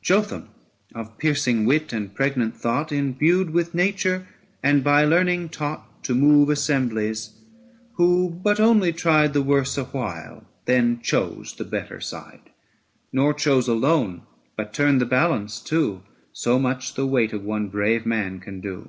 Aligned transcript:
Jotham 0.00 0.48
of 0.94 1.18
piercing 1.18 1.66
wit 1.66 1.92
and 1.92 2.14
pregnant 2.14 2.56
thought, 2.56 2.92
Endued 2.92 3.52
by 3.52 3.64
nature 3.74 4.26
and 4.62 4.82
by 4.82 5.04
learning 5.04 5.50
taught 5.50 6.02
To 6.04 6.14
move 6.14 6.48
assemblies, 6.48 7.34
who 7.96 8.30
but 8.42 8.58
only 8.58 8.94
tried 8.94 9.34
The 9.34 9.42
worse 9.42 9.76
a 9.76 9.84
while, 9.84 10.46
then 10.64 11.02
chose 11.02 11.54
the 11.54 11.64
better 11.64 12.00
side, 12.00 12.40
885 13.12 13.12
Nor 13.12 13.34
chose 13.34 13.68
alone, 13.68 14.22
but 14.56 14.72
turned 14.72 14.98
the 14.98 15.04
balance 15.04 15.60
too, 15.60 16.02
So 16.32 16.58
much 16.58 16.94
the 16.94 17.04
weight 17.04 17.34
of 17.34 17.44
one 17.44 17.68
brave 17.68 18.06
man 18.06 18.40
can 18.40 18.62
do. 18.62 18.88